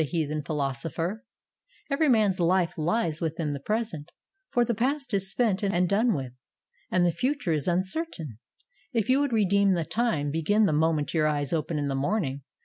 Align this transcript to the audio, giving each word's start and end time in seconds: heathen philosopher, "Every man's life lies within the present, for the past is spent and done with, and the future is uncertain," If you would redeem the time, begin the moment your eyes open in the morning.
heathen 0.03 0.41
philosopher, 0.41 1.23
"Every 1.91 2.09
man's 2.09 2.39
life 2.39 2.75
lies 2.75 3.21
within 3.21 3.51
the 3.51 3.59
present, 3.59 4.09
for 4.49 4.65
the 4.65 4.73
past 4.73 5.13
is 5.13 5.29
spent 5.29 5.61
and 5.61 5.87
done 5.87 6.15
with, 6.15 6.33
and 6.89 7.05
the 7.05 7.11
future 7.11 7.53
is 7.53 7.67
uncertain," 7.67 8.39
If 8.93 9.09
you 9.11 9.19
would 9.19 9.31
redeem 9.31 9.73
the 9.73 9.85
time, 9.85 10.31
begin 10.31 10.65
the 10.65 10.73
moment 10.73 11.13
your 11.13 11.27
eyes 11.27 11.53
open 11.53 11.77
in 11.77 11.87
the 11.87 11.93
morning. 11.93 12.41